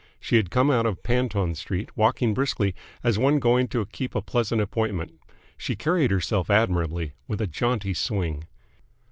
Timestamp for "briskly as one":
2.33-3.37